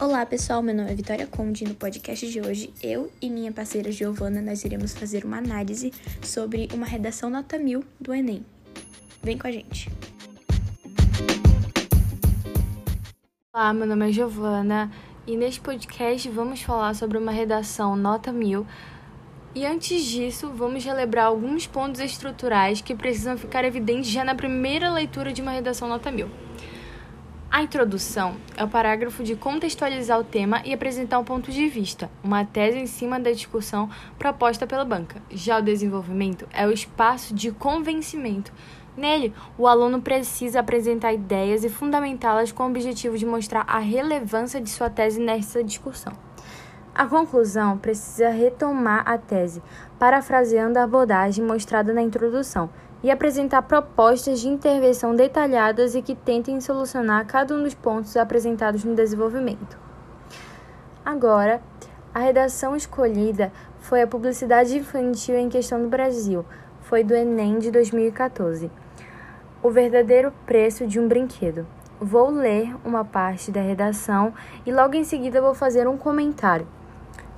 [0.00, 3.52] Olá pessoal, meu nome é Vitória Conde e no podcast de hoje eu e minha
[3.52, 5.92] parceira Giovana nós iremos fazer uma análise
[6.22, 8.42] sobre uma redação nota mil do Enem.
[9.22, 9.90] Vem com a gente!
[13.54, 14.90] Olá, meu nome é Giovana
[15.26, 18.66] e neste podcast vamos falar sobre uma redação nota mil
[19.54, 24.90] e antes disso, vamos relembrar alguns pontos estruturais que precisam ficar evidentes já na primeira
[24.90, 26.30] leitura de uma redação nota mil.
[27.52, 32.08] A introdução é o parágrafo de contextualizar o tema e apresentar um ponto de vista,
[32.22, 35.20] uma tese em cima da discussão proposta pela banca.
[35.30, 38.52] Já o desenvolvimento é o espaço de convencimento.
[38.96, 44.60] Nele, o aluno precisa apresentar ideias e fundamentá-las com o objetivo de mostrar a relevância
[44.60, 46.12] de sua tese nessa discussão.
[46.94, 49.60] A conclusão precisa retomar a tese,
[49.98, 52.70] parafraseando a abordagem mostrada na introdução
[53.02, 58.84] e apresentar propostas de intervenção detalhadas e que tentem solucionar cada um dos pontos apresentados
[58.84, 59.78] no desenvolvimento.
[61.04, 61.62] Agora,
[62.12, 66.44] a redação escolhida foi a publicidade infantil em questão no Brasil,
[66.82, 68.70] foi do Enem de 2014.
[69.62, 71.66] O verdadeiro preço de um brinquedo.
[72.00, 74.32] Vou ler uma parte da redação
[74.64, 76.66] e logo em seguida vou fazer um comentário.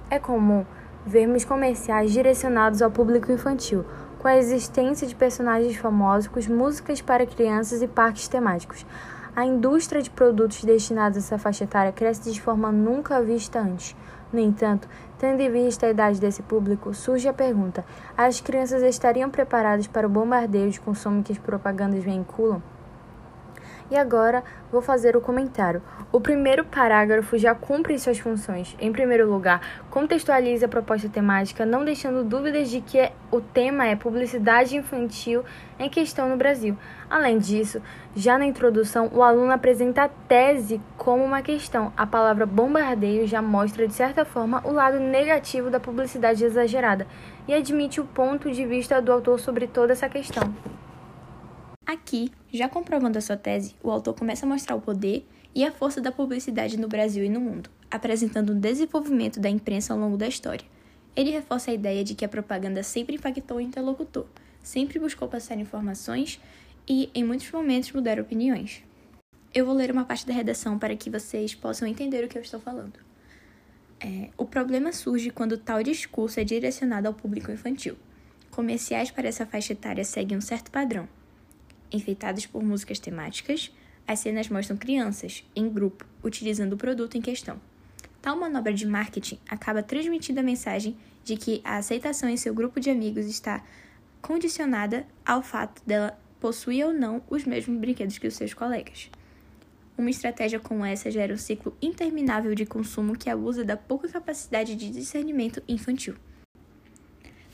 [0.09, 0.65] É comum
[1.05, 3.85] vermos comerciais direcionados ao público infantil,
[4.23, 8.87] com a existência de personagens famosos, músicas para crianças e parques temáticos.
[9.35, 13.97] A indústria de produtos destinados a essa faixa etária cresce de forma nunca vista antes.
[14.33, 17.85] No entanto, tendo em vista a idade desse público, surge a pergunta:
[18.17, 22.63] as crianças estariam preparadas para o bombardeio de consumo que as propagandas vinculam?
[23.93, 25.83] E agora vou fazer o comentário.
[26.11, 28.75] O primeiro parágrafo já cumpre suas funções.
[28.81, 33.95] Em primeiro lugar, contextualiza a proposta temática, não deixando dúvidas de que o tema é
[33.95, 35.45] publicidade infantil
[35.79, 36.75] em questão no Brasil.
[37.11, 37.83] Além disso,
[38.17, 41.93] já na introdução, o aluno apresenta a tese como uma questão.
[41.95, 47.07] A palavra bombardeio já mostra, de certa forma, o lado negativo da publicidade exagerada
[47.47, 50.51] e admite o ponto de vista do autor sobre toda essa questão.
[51.93, 55.71] Aqui, já comprovando a sua tese, o autor começa a mostrar o poder e a
[55.71, 60.17] força da publicidade no Brasil e no mundo, apresentando um desenvolvimento da imprensa ao longo
[60.17, 60.65] da história.
[61.15, 64.25] Ele reforça a ideia de que a propaganda sempre impactou o interlocutor,
[64.63, 66.41] sempre buscou passar informações
[66.89, 68.83] e, em muitos momentos, mudar opiniões.
[69.53, 72.43] Eu vou ler uma parte da redação para que vocês possam entender o que eu
[72.43, 72.99] estou falando.
[74.01, 77.99] É, o problema surge quando tal discurso é direcionado ao público infantil.
[78.51, 81.07] Comerciais para essa faixa etária seguem um certo padrão,
[81.93, 83.71] enfeitados por músicas temáticas,
[84.07, 87.61] as cenas mostram crianças, em grupo, utilizando o produto em questão.
[88.21, 92.81] Tal manobra de marketing acaba transmitindo a mensagem de que a aceitação em seu grupo
[92.81, 93.65] de amigos está
[94.21, 99.11] condicionada ao fato dela possuir ou não os mesmos brinquedos que os seus colegas.
[99.97, 104.75] Uma estratégia como essa gera um ciclo interminável de consumo que abusa da pouca capacidade
[104.75, 106.15] de discernimento infantil.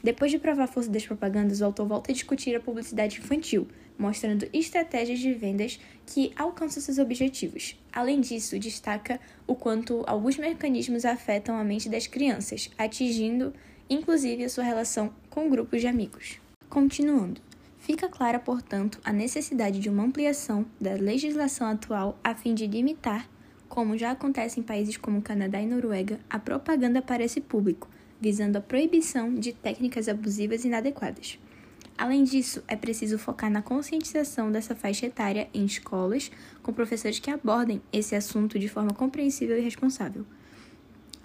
[0.03, 3.67] Depois de provar a força das propagandas, o autor volta a discutir a publicidade infantil,
[3.99, 7.77] mostrando estratégias de vendas que alcançam seus objetivos.
[7.93, 13.53] Além disso, destaca o quanto alguns mecanismos afetam a mente das crianças, atingindo
[13.91, 16.39] inclusive a sua relação com grupos de amigos.
[16.69, 17.41] Continuando.
[17.79, 23.29] Fica clara, portanto, a necessidade de uma ampliação da legislação atual a fim de limitar,
[23.69, 27.89] como já acontece em países como Canadá e Noruega, a propaganda para esse público,
[28.21, 31.39] visando a proibição de técnicas abusivas e inadequadas.
[31.97, 36.31] Além disso, é preciso focar na conscientização dessa faixa etária em escolas,
[36.63, 40.25] com professores que abordem esse assunto de forma compreensível e responsável.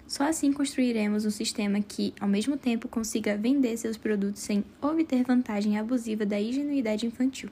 [0.06, 5.22] Só assim construiremos um sistema que, ao mesmo tempo, consiga vender seus produtos sem obter
[5.24, 7.50] vantagem abusiva da ingenuidade infantil.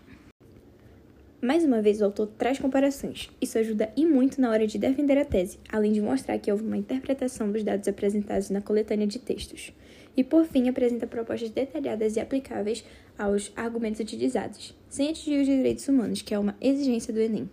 [1.45, 3.29] Mais uma vez, o autor traz comparações.
[3.41, 6.63] Isso ajuda e muito na hora de defender a tese, além de mostrar que houve
[6.63, 9.73] uma interpretação dos dados apresentados na coletânea de textos.
[10.17, 12.85] E, por fim, apresenta propostas detalhadas e aplicáveis
[13.19, 17.51] aos argumentos utilizados, sem atingir os direitos humanos, que é uma exigência do Enem.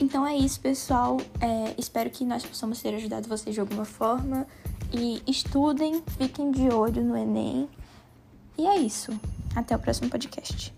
[0.00, 1.18] Então é isso, pessoal.
[1.40, 4.48] É, espero que nós possamos ter ajudado vocês de alguma forma.
[4.92, 7.68] E estudem, fiquem de olho no Enem.
[8.56, 9.12] E é isso.
[9.54, 10.72] Até o próximo podcast.